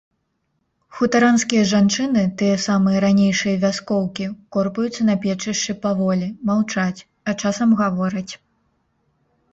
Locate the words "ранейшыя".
3.05-3.55